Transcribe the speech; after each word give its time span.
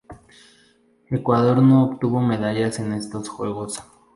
Ecuador 1.11 1.61
no 1.61 1.83
obtuvo 1.83 2.21
medallas 2.21 2.79
en 2.79 2.91
estos 2.93 3.29
juegos. 3.29 3.83